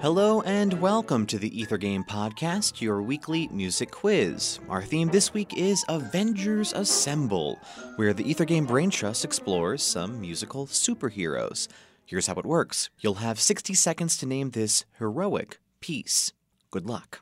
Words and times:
Hello 0.00 0.40
and 0.46 0.80
welcome 0.80 1.26
to 1.26 1.38
the 1.38 1.60
Ether 1.60 1.76
Game 1.76 2.04
Podcast, 2.04 2.80
your 2.80 3.02
weekly 3.02 3.48
music 3.48 3.90
quiz. 3.90 4.58
Our 4.70 4.82
theme 4.82 5.08
this 5.08 5.34
week 5.34 5.58
is 5.58 5.84
Avengers 5.90 6.72
Assemble, 6.72 7.58
where 7.96 8.14
the 8.14 8.24
Ether 8.24 8.46
Game 8.46 8.64
Brain 8.64 8.88
Trust 8.88 9.26
explores 9.26 9.82
some 9.82 10.18
musical 10.18 10.66
superheroes. 10.66 11.68
Here's 12.06 12.28
how 12.28 12.36
it 12.36 12.46
works 12.46 12.88
you'll 13.00 13.16
have 13.16 13.38
60 13.38 13.74
seconds 13.74 14.16
to 14.16 14.26
name 14.26 14.52
this 14.52 14.86
heroic 14.98 15.58
piece. 15.80 16.32
Good 16.70 16.86
luck. 16.86 17.20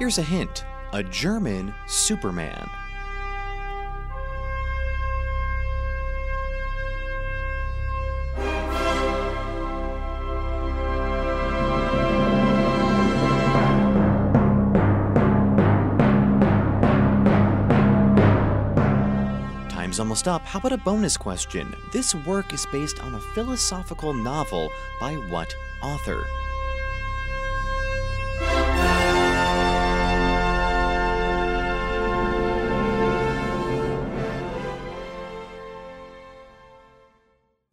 Here's 0.00 0.16
a 0.16 0.22
hint 0.22 0.64
a 0.94 1.02
German 1.02 1.74
Superman. 1.86 2.66
Time's 19.68 20.00
almost 20.00 20.26
up. 20.26 20.40
How 20.46 20.60
about 20.60 20.72
a 20.72 20.78
bonus 20.78 21.18
question? 21.18 21.76
This 21.92 22.14
work 22.14 22.54
is 22.54 22.64
based 22.72 23.00
on 23.00 23.16
a 23.16 23.20
philosophical 23.20 24.14
novel 24.14 24.72
by 24.98 25.16
what 25.16 25.54
author? 25.82 26.24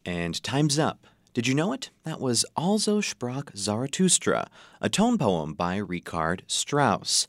And 0.08 0.42
time's 0.42 0.78
up. 0.78 1.06
Did 1.34 1.46
you 1.46 1.54
know 1.54 1.74
it? 1.74 1.90
That 2.04 2.18
was 2.18 2.46
Also 2.56 3.02
sprach 3.02 3.54
Zarathustra, 3.54 4.48
a 4.80 4.88
tone 4.88 5.18
poem 5.18 5.52
by 5.52 5.76
Richard 5.76 6.44
Strauss. 6.46 7.26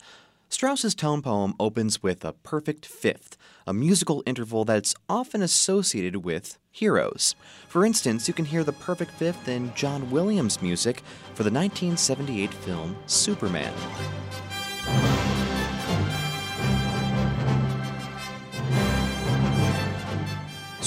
Strauss's 0.47 0.95
tone 0.95 1.22
poem 1.22 1.55
opens 1.59 2.02
with 2.02 2.23
a 2.23 2.31
perfect 2.31 2.85
fifth, 2.85 3.35
a 3.67 3.73
musical 3.73 4.23
interval 4.25 4.63
that's 4.63 4.95
often 5.09 5.41
associated 5.41 6.23
with 6.23 6.57
heroes. 6.72 7.35
For 7.67 7.83
instance, 7.83 8.30
you 8.30 8.33
can 8.33 8.45
hear 8.45 8.63
the 8.63 8.72
perfect 8.72 9.11
fifth 9.11 9.50
in 9.50 9.73
John 9.75 10.09
Williams' 10.09 10.61
music 10.61 11.03
for 11.33 11.44
the 11.44 11.52
1978 11.52 12.53
film 12.53 12.95
Superman. 13.07 13.73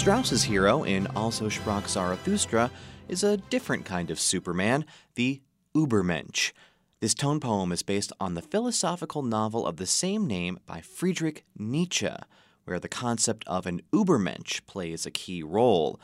Strauss's 0.02 0.42
hero 0.42 0.82
in 0.82 1.06
Also 1.14 1.48
sprach 1.48 1.86
Zarathustra 1.86 2.72
is 3.08 3.22
a 3.22 3.36
different 3.36 3.84
kind 3.84 4.10
of 4.10 4.18
Superman, 4.18 4.84
the 5.14 5.40
Ubermensch. 5.76 6.50
This 6.98 7.14
tone 7.14 7.38
poem 7.38 7.70
is 7.70 7.84
based 7.84 8.12
on 8.18 8.34
the 8.34 8.42
philosophical 8.42 9.22
novel 9.22 9.64
of 9.64 9.76
the 9.76 9.86
same 9.86 10.26
name 10.26 10.58
by 10.66 10.80
Friedrich 10.80 11.44
Nietzsche, 11.56 12.10
where 12.64 12.80
the 12.80 12.88
concept 12.88 13.44
of 13.46 13.64
an 13.64 13.80
Ubermensch 13.92 14.66
plays 14.66 15.06
a 15.06 15.12
key 15.12 15.40
role. 15.40 16.00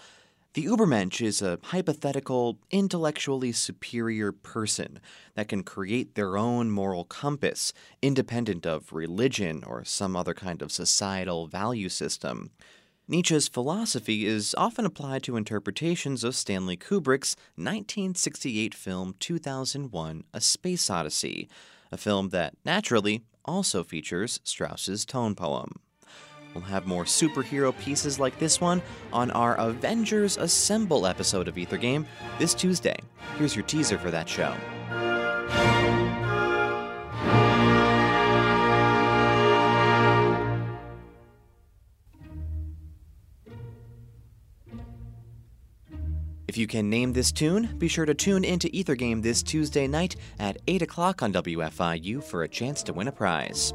The 0.55 0.67
Ubermensch 0.67 1.21
is 1.21 1.43
a 1.43 1.59
hypothetical, 1.65 2.61
intellectually 2.71 3.51
superior 3.51 4.31
person 4.31 5.01
that 5.35 5.49
can 5.49 5.65
create 5.65 6.15
their 6.15 6.37
own 6.37 6.71
moral 6.71 7.03
compass, 7.03 7.73
independent 8.01 8.65
of 8.65 8.93
religion 8.93 9.65
or 9.67 9.85
some 9.85 10.15
other 10.15 10.35
kind 10.35 10.63
of 10.63 10.71
societal 10.71 11.49
value 11.49 11.89
system. 11.89 12.53
Nietzsche's 13.11 13.49
philosophy 13.49 14.27
is 14.27 14.55
often 14.59 14.85
applied 14.85 15.23
to 15.23 15.39
interpretations 15.39 16.25
of 16.25 16.37
Stanley 16.37 16.77
Kubrick's 16.77 17.37
1968 17.57 18.75
film 18.75 19.15
2001 19.19 20.25
A 20.35 20.41
Space 20.43 20.91
Odyssey, 20.91 21.49
a 21.91 21.97
film 21.97 22.29
that 22.29 22.53
naturally 22.67 23.25
also 23.47 23.83
features 23.83 24.41
Strauss's 24.45 25.07
tone 25.07 25.35
poem. 25.35 25.81
We'll 26.53 26.65
have 26.65 26.87
more 26.87 27.05
superhero 27.05 27.77
pieces 27.79 28.21
like 28.21 28.39
this 28.39 28.61
one 28.61 28.83
on 29.11 29.31
our 29.31 29.55
Avengers 29.57 30.37
Assemble 30.37 31.07
episode 31.07 31.49
of 31.49 31.57
Ether 31.57 31.79
Game 31.79 32.07
this 32.39 32.53
Tuesday. 32.53 32.99
Here's 33.39 33.57
your 33.57 33.65
teaser 33.65 33.97
for 33.97 34.11
that 34.11 34.29
show. 34.29 34.55
If 46.49 46.57
you 46.57 46.67
can 46.67 46.89
name 46.89 47.13
this 47.13 47.31
tune, 47.31 47.75
be 47.77 47.89
sure 47.89 48.07
to 48.07 48.15
tune 48.15 48.43
into 48.43 48.75
Ether 48.75 48.95
Game 48.95 49.21
this 49.21 49.43
Tuesday 49.43 49.87
night 49.87 50.17
at 50.39 50.57
8 50.67 50.81
o'clock 50.81 51.23
on 51.23 51.31
WFIU 51.31 52.25
for 52.25 52.43
a 52.43 52.49
chance 52.49 52.83
to 52.85 52.95
win 52.95 53.07
a 53.07 53.13
prize. 53.13 53.75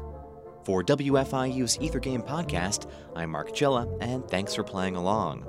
For 0.64 0.82
WFIU's 0.82 1.78
Ether 1.80 2.00
Game 2.00 2.20
podcast, 2.20 2.90
I'm 3.14 3.30
Mark 3.30 3.52
Chilla, 3.52 3.86
and 4.00 4.28
thanks 4.28 4.56
for 4.56 4.64
playing 4.64 4.96
along. 4.96 5.46